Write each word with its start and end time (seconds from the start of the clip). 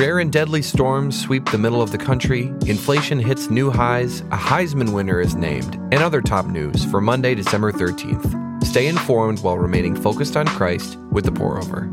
Rare 0.00 0.20
and 0.20 0.32
deadly 0.32 0.62
storms 0.62 1.20
sweep 1.20 1.44
the 1.50 1.58
middle 1.58 1.82
of 1.82 1.92
the 1.92 1.98
country, 1.98 2.54
inflation 2.64 3.18
hits 3.18 3.50
new 3.50 3.70
highs, 3.70 4.20
a 4.20 4.38
Heisman 4.38 4.94
winner 4.94 5.20
is 5.20 5.34
named, 5.34 5.74
and 5.92 5.96
other 5.96 6.22
top 6.22 6.46
news 6.46 6.86
for 6.86 7.02
Monday, 7.02 7.34
December 7.34 7.70
13th. 7.70 8.64
Stay 8.64 8.86
informed 8.86 9.40
while 9.40 9.58
remaining 9.58 9.94
focused 9.94 10.38
on 10.38 10.46
Christ 10.46 10.96
with 11.12 11.26
the 11.26 11.32
pour 11.32 11.58
over. 11.58 11.92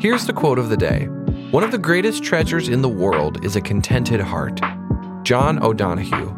Here's 0.00 0.26
the 0.26 0.32
quote 0.32 0.58
of 0.58 0.68
the 0.68 0.76
day 0.76 1.04
One 1.52 1.62
of 1.62 1.70
the 1.70 1.78
greatest 1.78 2.24
treasures 2.24 2.68
in 2.68 2.82
the 2.82 2.88
world 2.88 3.44
is 3.44 3.54
a 3.54 3.60
contented 3.60 4.20
heart. 4.20 4.60
John 5.22 5.62
O'Donohue. 5.62 6.34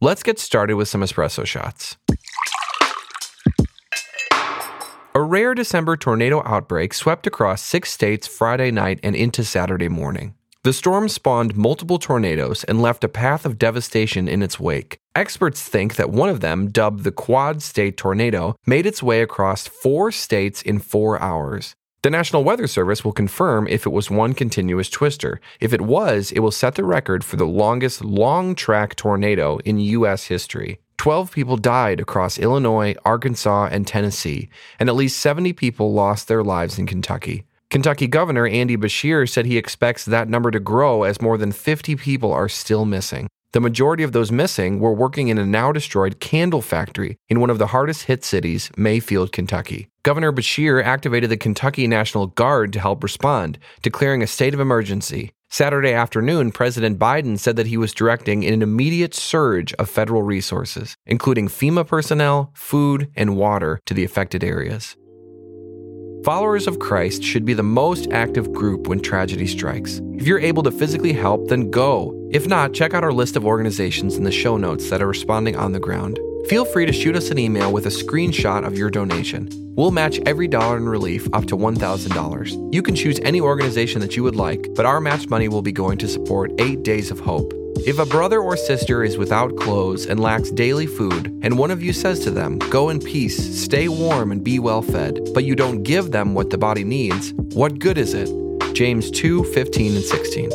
Let's 0.00 0.24
get 0.24 0.40
started 0.40 0.74
with 0.74 0.88
some 0.88 1.02
espresso 1.02 1.46
shots. 1.46 1.96
Rare 5.26 5.54
December 5.54 5.96
tornado 5.96 6.42
outbreak 6.44 6.94
swept 6.94 7.26
across 7.26 7.60
six 7.60 7.90
states 7.90 8.26
Friday 8.26 8.70
night 8.70 9.00
and 9.02 9.14
into 9.14 9.44
Saturday 9.44 9.88
morning. 9.88 10.34
The 10.62 10.72
storm 10.72 11.08
spawned 11.08 11.56
multiple 11.56 11.98
tornadoes 11.98 12.64
and 12.64 12.82
left 12.82 13.04
a 13.04 13.08
path 13.08 13.44
of 13.44 13.58
devastation 13.58 14.26
in 14.26 14.42
its 14.42 14.58
wake. 14.58 14.98
Experts 15.14 15.62
think 15.62 15.96
that 15.96 16.10
one 16.10 16.28
of 16.28 16.40
them, 16.40 16.70
dubbed 16.70 17.04
the 17.04 17.12
Quad 17.12 17.62
State 17.62 17.96
Tornado, 17.96 18.56
made 18.66 18.86
its 18.86 19.02
way 19.02 19.22
across 19.22 19.68
four 19.68 20.10
states 20.10 20.62
in 20.62 20.78
four 20.78 21.20
hours. 21.20 21.76
The 22.02 22.10
National 22.10 22.44
Weather 22.44 22.66
Service 22.66 23.04
will 23.04 23.12
confirm 23.12 23.66
if 23.68 23.86
it 23.86 23.90
was 23.90 24.10
one 24.10 24.32
continuous 24.32 24.88
twister. 24.88 25.40
If 25.60 25.72
it 25.72 25.80
was, 25.80 26.32
it 26.32 26.40
will 26.40 26.50
set 26.50 26.74
the 26.74 26.84
record 26.84 27.24
for 27.24 27.36
the 27.36 27.46
longest 27.46 28.04
long 28.04 28.54
track 28.54 28.96
tornado 28.96 29.58
in 29.64 29.78
U.S. 29.78 30.26
history. 30.26 30.80
12 30.98 31.30
people 31.30 31.56
died 31.56 32.00
across 32.00 32.38
Illinois, 32.38 32.94
Arkansas, 33.04 33.68
and 33.70 33.86
Tennessee, 33.86 34.48
and 34.78 34.88
at 34.88 34.94
least 34.94 35.20
70 35.20 35.52
people 35.52 35.92
lost 35.92 36.28
their 36.28 36.42
lives 36.42 36.78
in 36.78 36.86
Kentucky. 36.86 37.44
Kentucky 37.68 38.06
Governor 38.06 38.46
Andy 38.46 38.76
Beshear 38.76 39.28
said 39.28 39.44
he 39.44 39.58
expects 39.58 40.04
that 40.04 40.28
number 40.28 40.50
to 40.50 40.60
grow 40.60 41.02
as 41.02 41.20
more 41.20 41.36
than 41.36 41.52
50 41.52 41.96
people 41.96 42.32
are 42.32 42.48
still 42.48 42.84
missing. 42.84 43.28
The 43.52 43.60
majority 43.60 44.02
of 44.02 44.12
those 44.12 44.30
missing 44.30 44.80
were 44.80 44.92
working 44.92 45.28
in 45.28 45.38
a 45.38 45.46
now 45.46 45.72
destroyed 45.72 46.20
candle 46.20 46.62
factory 46.62 47.16
in 47.28 47.40
one 47.40 47.50
of 47.50 47.58
the 47.58 47.68
hardest 47.68 48.04
hit 48.04 48.22
cities, 48.22 48.70
Mayfield, 48.76 49.32
Kentucky. 49.32 49.88
Governor 50.06 50.32
Beshear 50.32 50.80
activated 50.84 51.30
the 51.30 51.36
Kentucky 51.36 51.88
National 51.88 52.28
Guard 52.28 52.72
to 52.74 52.78
help 52.78 53.02
respond, 53.02 53.58
declaring 53.82 54.22
a 54.22 54.28
state 54.28 54.54
of 54.54 54.60
emergency. 54.60 55.32
Saturday 55.50 55.92
afternoon, 55.92 56.52
President 56.52 56.96
Biden 56.96 57.36
said 57.36 57.56
that 57.56 57.66
he 57.66 57.76
was 57.76 57.92
directing 57.92 58.44
an 58.44 58.62
immediate 58.62 59.14
surge 59.14 59.72
of 59.80 59.90
federal 59.90 60.22
resources, 60.22 60.96
including 61.06 61.48
FEMA 61.48 61.84
personnel, 61.84 62.52
food, 62.54 63.10
and 63.16 63.36
water 63.36 63.80
to 63.84 63.94
the 63.94 64.04
affected 64.04 64.44
areas. 64.44 64.96
Followers 66.24 66.68
of 66.68 66.78
Christ 66.78 67.24
should 67.24 67.44
be 67.44 67.54
the 67.54 67.64
most 67.64 68.08
active 68.12 68.52
group 68.52 68.86
when 68.86 69.00
tragedy 69.00 69.48
strikes. 69.48 70.00
If 70.12 70.24
you're 70.24 70.38
able 70.38 70.62
to 70.62 70.70
physically 70.70 71.14
help, 71.14 71.48
then 71.48 71.68
go. 71.68 72.14
If 72.30 72.46
not, 72.46 72.72
check 72.72 72.94
out 72.94 73.02
our 73.02 73.12
list 73.12 73.34
of 73.34 73.44
organizations 73.44 74.14
in 74.14 74.22
the 74.22 74.30
show 74.30 74.56
notes 74.56 74.88
that 74.88 75.02
are 75.02 75.08
responding 75.08 75.56
on 75.56 75.72
the 75.72 75.80
ground. 75.80 76.20
Feel 76.48 76.64
free 76.64 76.86
to 76.86 76.92
shoot 76.92 77.16
us 77.16 77.32
an 77.32 77.40
email 77.40 77.72
with 77.72 77.86
a 77.86 77.88
screenshot 77.88 78.64
of 78.64 78.78
your 78.78 78.88
donation. 78.88 79.48
We'll 79.74 79.90
match 79.90 80.20
every 80.26 80.46
dollar 80.46 80.76
in 80.76 80.88
relief 80.88 81.26
up 81.32 81.46
to 81.46 81.56
$1,000. 81.56 82.72
You 82.72 82.82
can 82.82 82.94
choose 82.94 83.18
any 83.24 83.40
organization 83.40 84.00
that 84.00 84.14
you 84.14 84.22
would 84.22 84.36
like, 84.36 84.68
but 84.76 84.86
our 84.86 85.00
match 85.00 85.28
money 85.28 85.48
will 85.48 85.60
be 85.60 85.72
going 85.72 85.98
to 85.98 86.06
support 86.06 86.52
8 86.60 86.84
Days 86.84 87.10
of 87.10 87.18
Hope. 87.18 87.52
If 87.84 87.98
a 87.98 88.06
brother 88.06 88.40
or 88.40 88.56
sister 88.56 89.02
is 89.02 89.18
without 89.18 89.56
clothes 89.56 90.06
and 90.06 90.20
lacks 90.20 90.52
daily 90.52 90.86
food, 90.86 91.36
and 91.42 91.58
one 91.58 91.72
of 91.72 91.82
you 91.82 91.92
says 91.92 92.20
to 92.20 92.30
them, 92.30 92.60
Go 92.60 92.90
in 92.90 93.00
peace, 93.00 93.60
stay 93.60 93.88
warm, 93.88 94.30
and 94.30 94.44
be 94.44 94.60
well 94.60 94.82
fed, 94.82 95.18
but 95.34 95.42
you 95.42 95.56
don't 95.56 95.82
give 95.82 96.12
them 96.12 96.32
what 96.32 96.50
the 96.50 96.58
body 96.58 96.84
needs, 96.84 97.32
what 97.54 97.80
good 97.80 97.98
is 97.98 98.14
it? 98.14 98.30
James 98.72 99.10
2 99.10 99.42
15 99.52 99.96
and 99.96 100.04
16. 100.04 100.50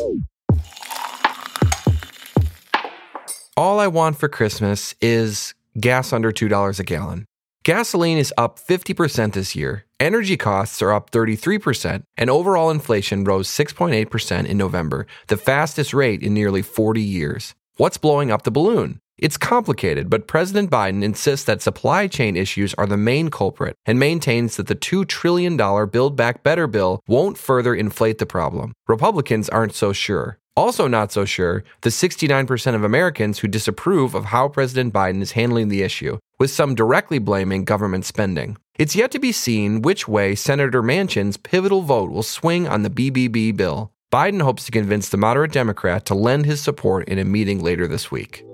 All 3.58 3.78
I 3.78 3.88
want 3.88 4.16
for 4.16 4.30
Christmas 4.30 4.94
is 5.02 5.52
gas 5.78 6.12
under 6.12 6.32
$2 6.32 6.78
a 6.78 6.84
gallon. 6.84 7.26
Gasoline 7.64 8.18
is 8.18 8.34
up 8.36 8.58
50% 8.58 9.34
this 9.34 9.54
year, 9.54 9.84
energy 10.00 10.36
costs 10.36 10.82
are 10.82 10.92
up 10.92 11.10
33%, 11.10 12.02
and 12.16 12.28
overall 12.28 12.70
inflation 12.70 13.22
rose 13.24 13.48
6.8% 13.48 14.46
in 14.46 14.58
November, 14.58 15.06
the 15.28 15.36
fastest 15.36 15.94
rate 15.94 16.22
in 16.22 16.34
nearly 16.34 16.62
40 16.62 17.00
years. 17.00 17.54
What's 17.76 17.98
blowing 17.98 18.30
up 18.30 18.42
the 18.42 18.50
balloon? 18.50 18.98
It's 19.18 19.36
complicated, 19.36 20.08
but 20.08 20.26
President 20.26 20.70
Biden 20.70 21.02
insists 21.02 21.44
that 21.46 21.62
supply 21.62 22.06
chain 22.08 22.36
issues 22.36 22.74
are 22.74 22.86
the 22.86 22.96
main 22.96 23.28
culprit 23.28 23.76
and 23.86 23.98
maintains 23.98 24.56
that 24.56 24.66
the 24.66 24.74
$2 24.74 25.06
trillion 25.06 25.56
Build 25.56 26.16
Back 26.16 26.42
Better 26.42 26.66
bill 26.66 27.00
won't 27.06 27.38
further 27.38 27.74
inflate 27.74 28.18
the 28.18 28.26
problem. 28.26 28.72
Republicans 28.88 29.48
aren't 29.48 29.74
so 29.74 29.92
sure. 29.92 30.38
Also, 30.54 30.86
not 30.86 31.12
so 31.12 31.24
sure, 31.24 31.64
the 31.80 31.88
69% 31.88 32.74
of 32.74 32.84
Americans 32.84 33.38
who 33.38 33.48
disapprove 33.48 34.14
of 34.14 34.26
how 34.26 34.48
President 34.48 34.92
Biden 34.92 35.22
is 35.22 35.32
handling 35.32 35.68
the 35.68 35.82
issue, 35.82 36.18
with 36.38 36.50
some 36.50 36.74
directly 36.74 37.18
blaming 37.18 37.64
government 37.64 38.04
spending. 38.04 38.56
It's 38.78 38.96
yet 38.96 39.10
to 39.12 39.18
be 39.18 39.32
seen 39.32 39.80
which 39.82 40.08
way 40.08 40.34
Senator 40.34 40.82
Manchin's 40.82 41.36
pivotal 41.36 41.82
vote 41.82 42.10
will 42.10 42.22
swing 42.22 42.68
on 42.68 42.82
the 42.82 42.90
BBB 42.90 43.56
bill. 43.56 43.92
Biden 44.12 44.42
hopes 44.42 44.64
to 44.66 44.72
convince 44.72 45.08
the 45.08 45.16
moderate 45.16 45.52
Democrat 45.52 46.04
to 46.06 46.14
lend 46.14 46.44
his 46.44 46.60
support 46.60 47.08
in 47.08 47.18
a 47.18 47.24
meeting 47.24 47.62
later 47.62 47.86
this 47.86 48.10
week. 48.10 48.44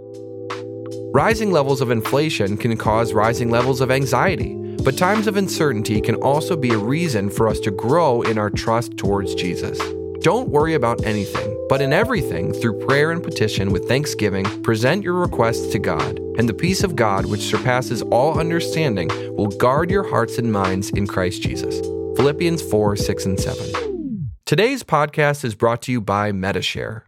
Rising 1.15 1.51
levels 1.51 1.81
of 1.81 1.91
inflation 1.91 2.59
can 2.59 2.77
cause 2.77 3.15
rising 3.15 3.51
levels 3.51 3.81
of 3.81 3.91
anxiety, 3.91 4.55
but 4.85 4.99
times 4.99 5.27
of 5.27 5.39
uncertainty 5.39 6.03
can 6.03 6.17
also 6.17 6.55
be 6.55 6.71
a 6.75 6.79
reason 6.79 7.31
for 7.31 7.49
us 7.49 7.59
to 7.61 7.71
grow 7.71 8.21
in 8.21 8.37
our 8.37 8.51
trust 8.51 8.99
towards 8.99 9.35
Jesus. 9.35 9.79
Don't 10.21 10.51
worry 10.51 10.75
about 10.75 11.03
anything, 11.07 11.57
but 11.71 11.81
in 11.81 11.95
everything, 11.95 12.53
through 12.53 12.85
prayer 12.87 13.11
and 13.11 13.23
petition 13.23 13.73
with 13.73 13.89
thanksgiving, 13.89 14.45
present 14.63 15.03
your 15.03 15.15
requests 15.15 15.73
to 15.73 15.79
God, 15.79 16.19
and 16.37 16.47
the 16.47 16.53
peace 16.53 16.85
of 16.85 16.95
God, 16.95 17.25
which 17.25 17.41
surpasses 17.41 18.03
all 18.03 18.39
understanding, 18.39 19.09
will 19.35 19.49
guard 19.49 19.91
your 19.91 20.07
hearts 20.07 20.37
and 20.37 20.53
minds 20.53 20.91
in 20.91 21.07
Christ 21.07 21.41
Jesus. 21.41 21.81
Philippians 22.17 22.61
4 22.61 22.97
6 22.97 23.25
and 23.25 23.41
7. 23.41 24.31
Today's 24.45 24.83
podcast 24.83 25.43
is 25.43 25.55
brought 25.55 25.81
to 25.83 25.93
you 25.93 26.03
by 26.03 26.33
Medi-Share. 26.33 27.07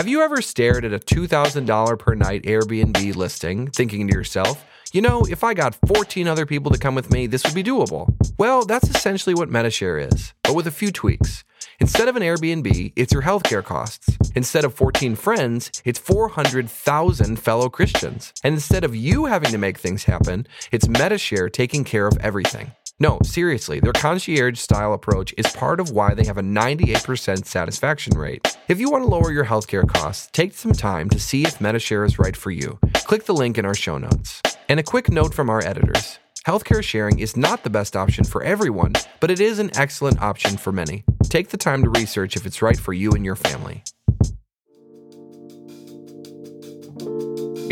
Have 0.00 0.08
you 0.08 0.22
ever 0.22 0.40
stared 0.40 0.86
at 0.86 0.94
a 0.94 0.98
$2,000 0.98 1.98
per 1.98 2.14
night 2.14 2.44
Airbnb 2.44 3.16
listing, 3.16 3.66
thinking 3.66 4.08
to 4.08 4.14
yourself, 4.14 4.64
you 4.94 5.02
know, 5.02 5.26
if 5.28 5.44
I 5.44 5.52
got 5.52 5.76
14 5.86 6.26
other 6.26 6.46
people 6.46 6.70
to 6.70 6.78
come 6.78 6.94
with 6.94 7.10
me, 7.10 7.26
this 7.26 7.44
would 7.44 7.52
be 7.52 7.62
doable? 7.62 8.08
Well, 8.38 8.64
that's 8.64 8.88
essentially 8.88 9.34
what 9.34 9.50
Medi-Share 9.50 9.98
is, 9.98 10.32
but 10.42 10.54
with 10.54 10.66
a 10.66 10.70
few 10.70 10.90
tweaks. 10.90 11.44
Instead 11.80 12.08
of 12.08 12.16
an 12.16 12.22
Airbnb, 12.22 12.92
it's 12.96 13.12
your 13.12 13.22
healthcare 13.22 13.64
costs. 13.64 14.16
Instead 14.34 14.64
of 14.64 14.74
14 14.74 15.16
friends, 15.16 15.82
it's 15.84 15.98
400,000 15.98 17.36
fellow 17.36 17.68
Christians. 17.68 18.32
And 18.44 18.54
instead 18.54 18.84
of 18.84 18.94
you 18.94 19.26
having 19.26 19.50
to 19.50 19.58
make 19.58 19.78
things 19.78 20.04
happen, 20.04 20.46
it's 20.72 20.88
Medi-Share 20.88 21.48
taking 21.48 21.84
care 21.84 22.06
of 22.06 22.18
everything. 22.18 22.72
No, 23.02 23.18
seriously, 23.22 23.80
their 23.80 23.94
concierge 23.94 24.58
style 24.58 24.92
approach 24.92 25.32
is 25.38 25.46
part 25.54 25.80
of 25.80 25.90
why 25.90 26.12
they 26.12 26.26
have 26.26 26.36
a 26.36 26.42
98% 26.42 27.46
satisfaction 27.46 28.18
rate. 28.18 28.58
If 28.68 28.78
you 28.78 28.90
want 28.90 29.04
to 29.04 29.08
lower 29.08 29.32
your 29.32 29.46
healthcare 29.46 29.88
costs, 29.88 30.28
take 30.32 30.52
some 30.52 30.72
time 30.72 31.08
to 31.08 31.18
see 31.18 31.44
if 31.44 31.62
Medi-Share 31.62 32.04
is 32.04 32.18
right 32.18 32.36
for 32.36 32.50
you. 32.50 32.78
Click 32.94 33.24
the 33.24 33.32
link 33.32 33.56
in 33.56 33.64
our 33.64 33.74
show 33.74 33.96
notes. 33.96 34.42
And 34.68 34.78
a 34.78 34.84
quick 34.84 35.10
note 35.10 35.32
from 35.32 35.48
our 35.48 35.64
editors. 35.64 36.18
Healthcare 36.46 36.82
sharing 36.82 37.18
is 37.18 37.36
not 37.36 37.64
the 37.64 37.70
best 37.70 37.96
option 37.96 38.24
for 38.24 38.42
everyone, 38.42 38.92
but 39.18 39.30
it 39.30 39.40
is 39.40 39.58
an 39.58 39.70
excellent 39.76 40.20
option 40.20 40.56
for 40.56 40.70
many. 40.70 41.04
Take 41.30 41.50
the 41.50 41.56
time 41.56 41.84
to 41.84 41.90
research 41.90 42.34
if 42.34 42.44
it's 42.44 42.60
right 42.60 42.76
for 42.76 42.92
you 42.92 43.12
and 43.12 43.24
your 43.24 43.36
family. 43.36 43.84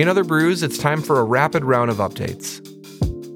In 0.00 0.06
other 0.06 0.22
brews, 0.22 0.62
it's 0.62 0.78
time 0.78 1.02
for 1.02 1.19
a 1.19 1.24
rapid 1.24 1.64
round 1.64 1.91
of 1.91 1.96
updates. 1.96 2.64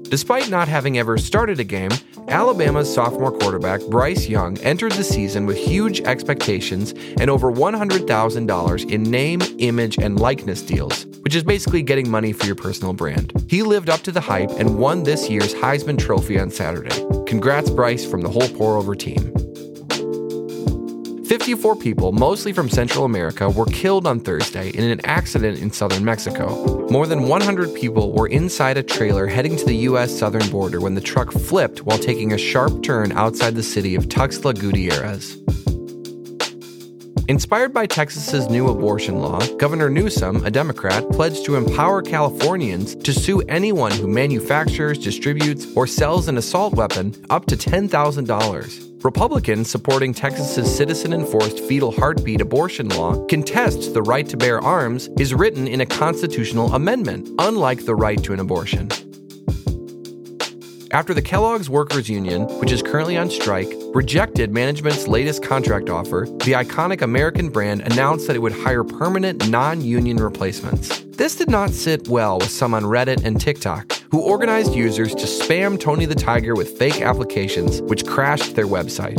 Despite 0.09 0.49
not 0.49 0.69
having 0.69 0.97
ever 0.97 1.17
started 1.17 1.59
a 1.59 1.65
game, 1.65 1.91
Alabama's 2.29 2.91
sophomore 2.91 3.37
quarterback 3.37 3.81
Bryce 3.89 4.29
Young 4.29 4.57
entered 4.59 4.93
the 4.93 5.03
season 5.03 5.45
with 5.45 5.57
huge 5.57 5.99
expectations 6.01 6.93
and 7.19 7.29
over 7.29 7.51
$100,000 7.51 8.91
in 8.91 9.03
name, 9.03 9.41
image, 9.57 9.97
and 9.97 10.21
likeness 10.21 10.61
deals, 10.61 11.05
which 11.23 11.35
is 11.35 11.43
basically 11.43 11.81
getting 11.81 12.09
money 12.09 12.31
for 12.31 12.45
your 12.45 12.55
personal 12.55 12.93
brand. 12.93 13.33
He 13.49 13.61
lived 13.61 13.89
up 13.89 14.03
to 14.03 14.11
the 14.13 14.21
hype 14.21 14.51
and 14.51 14.79
won 14.79 15.03
this 15.03 15.29
year's 15.29 15.53
Heisman 15.53 15.99
Trophy 15.99 16.39
on 16.39 16.49
Saturday. 16.49 16.95
Congrats, 17.27 17.69
Bryce, 17.69 18.09
from 18.09 18.21
the 18.21 18.29
whole 18.29 18.47
pour 18.47 18.77
over 18.77 18.95
team. 18.95 19.42
54 21.25 21.77
people, 21.77 22.11
mostly 22.11 22.51
from 22.51 22.69
Central 22.69 23.05
America, 23.05 23.49
were 23.49 23.65
killed 23.65 24.05
on 24.05 24.19
Thursday 24.19 24.69
in 24.71 24.83
an 24.83 24.99
accident 25.05 25.59
in 25.59 25.71
southern 25.71 26.03
Mexico. 26.03 26.85
More 26.89 27.07
than 27.07 27.27
100 27.27 27.73
people 27.73 28.11
were 28.11 28.27
inside 28.27 28.77
a 28.77 28.83
trailer 28.83 29.25
heading 29.25 29.55
to 29.55 29.65
the 29.65 29.75
U.S. 29.87 30.17
southern 30.17 30.47
border 30.49 30.81
when 30.81 30.95
the 30.95 31.01
truck 31.01 31.31
flipped 31.31 31.85
while 31.85 31.97
taking 31.97 32.33
a 32.33 32.37
sharp 32.37 32.83
turn 32.83 33.13
outside 33.13 33.55
the 33.55 33.63
city 33.63 33.95
of 33.95 34.09
Tuxtla 34.09 34.59
Gutierrez. 34.59 35.37
Inspired 37.29 37.73
by 37.73 37.85
Texas's 37.85 38.49
new 38.49 38.67
abortion 38.67 39.21
law, 39.21 39.39
Governor 39.55 39.89
Newsom, 39.89 40.45
a 40.45 40.51
Democrat, 40.51 41.09
pledged 41.09 41.45
to 41.45 41.55
empower 41.55 42.01
Californians 42.01 42.95
to 42.95 43.13
sue 43.13 43.39
anyone 43.47 43.93
who 43.93 44.07
manufactures, 44.07 44.99
distributes, 44.99 45.65
or 45.77 45.87
sells 45.87 46.27
an 46.27 46.37
assault 46.37 46.73
weapon 46.73 47.15
up 47.29 47.45
to 47.45 47.55
$10,000. 47.55 48.92
Republicans 49.03 49.69
supporting 49.69 50.13
Texas's 50.13 50.73
citizen 50.73 51.11
enforced 51.11 51.59
fetal 51.59 51.91
heartbeat 51.91 52.39
abortion 52.39 52.87
law 52.89 53.13
contests 53.27 53.89
the 53.89 54.01
right 54.01 54.27
to 54.29 54.37
bear 54.37 54.61
arms 54.61 55.09
is 55.19 55.33
written 55.33 55.67
in 55.67 55.81
a 55.81 55.85
constitutional 55.85 56.73
amendment, 56.73 57.27
unlike 57.39 57.83
the 57.83 57.95
right 57.95 58.23
to 58.23 58.31
an 58.31 58.39
abortion. 58.39 58.89
After 60.91 61.13
the 61.13 61.21
Kellogg's 61.21 61.69
Workers 61.69 62.07
Union, 62.07 62.43
which 62.59 62.71
is 62.71 62.81
currently 62.81 63.17
on 63.17 63.29
strike, 63.29 63.67
rejected 63.93 64.51
management's 64.51 65.07
latest 65.07 65.43
contract 65.43 65.89
offer, 65.89 66.27
the 66.45 66.53
iconic 66.53 67.01
American 67.01 67.49
brand 67.49 67.81
announced 67.81 68.27
that 68.27 68.35
it 68.35 68.39
would 68.39 68.53
hire 68.53 68.83
permanent 68.83 69.49
non 69.49 69.81
union 69.81 70.17
replacements. 70.17 70.99
This 71.17 71.35
did 71.35 71.49
not 71.49 71.71
sit 71.71 72.07
well 72.07 72.37
with 72.37 72.51
some 72.51 72.73
on 72.73 72.83
Reddit 72.83 73.25
and 73.25 73.41
TikTok, 73.41 74.02
who 74.13 74.21
organized 74.21 74.75
users 74.75 75.15
to 75.15 75.25
spam 75.25 75.79
Tony 75.79 76.05
the 76.05 76.13
Tiger 76.13 76.53
with 76.53 76.77
fake 76.77 77.01
applications, 77.01 77.81
which 77.81 78.05
crashed 78.05 78.55
their 78.55 78.67
website. 78.67 79.17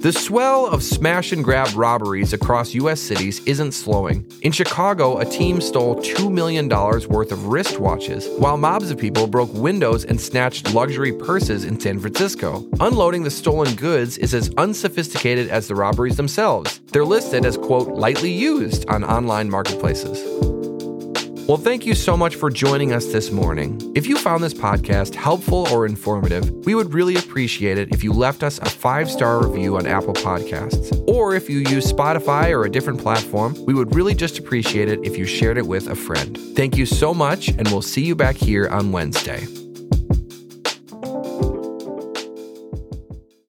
The 0.00 0.10
swell 0.10 0.64
of 0.66 0.82
smash 0.82 1.30
and 1.30 1.44
grab 1.44 1.68
robberies 1.76 2.32
across 2.32 2.72
U.S. 2.72 2.98
cities 2.98 3.44
isn't 3.44 3.72
slowing. 3.72 4.24
In 4.40 4.52
Chicago, 4.52 5.18
a 5.18 5.26
team 5.26 5.60
stole 5.60 5.96
$2 5.96 6.32
million 6.32 6.66
worth 6.70 7.30
of 7.30 7.40
wristwatches, 7.40 8.26
while 8.38 8.56
mobs 8.56 8.90
of 8.90 8.96
people 8.96 9.26
broke 9.26 9.52
windows 9.52 10.06
and 10.06 10.18
snatched 10.18 10.72
luxury 10.72 11.12
purses 11.12 11.66
in 11.66 11.78
San 11.78 11.98
Francisco. 11.98 12.66
Unloading 12.80 13.22
the 13.22 13.30
stolen 13.30 13.74
goods 13.74 14.16
is 14.16 14.32
as 14.32 14.50
unsophisticated 14.56 15.50
as 15.50 15.68
the 15.68 15.74
robberies 15.74 16.16
themselves. 16.16 16.80
They're 16.86 17.04
listed 17.04 17.44
as, 17.44 17.58
quote, 17.58 17.88
lightly 17.88 18.32
used 18.32 18.88
on 18.88 19.04
online 19.04 19.50
marketplaces. 19.50 20.57
Well, 21.48 21.56
thank 21.56 21.86
you 21.86 21.94
so 21.94 22.14
much 22.14 22.36
for 22.36 22.50
joining 22.50 22.92
us 22.92 23.06
this 23.06 23.30
morning. 23.30 23.80
If 23.94 24.06
you 24.06 24.18
found 24.18 24.44
this 24.44 24.52
podcast 24.52 25.14
helpful 25.14 25.66
or 25.72 25.86
informative, 25.86 26.50
we 26.66 26.74
would 26.74 26.92
really 26.92 27.16
appreciate 27.16 27.78
it 27.78 27.88
if 27.90 28.04
you 28.04 28.12
left 28.12 28.42
us 28.42 28.58
a 28.58 28.66
five 28.66 29.10
star 29.10 29.42
review 29.42 29.78
on 29.78 29.86
Apple 29.86 30.12
Podcasts. 30.12 30.92
Or 31.08 31.34
if 31.34 31.48
you 31.48 31.60
use 31.60 31.90
Spotify 31.90 32.50
or 32.50 32.64
a 32.64 32.70
different 32.70 33.00
platform, 33.00 33.56
we 33.64 33.72
would 33.72 33.94
really 33.94 34.14
just 34.14 34.38
appreciate 34.38 34.90
it 34.90 35.00
if 35.02 35.16
you 35.16 35.24
shared 35.24 35.56
it 35.56 35.66
with 35.66 35.88
a 35.88 35.94
friend. 35.94 36.36
Thank 36.54 36.76
you 36.76 36.84
so 36.84 37.14
much, 37.14 37.48
and 37.48 37.66
we'll 37.68 37.80
see 37.80 38.04
you 38.04 38.14
back 38.14 38.36
here 38.36 38.68
on 38.68 38.92
Wednesday. 38.92 39.46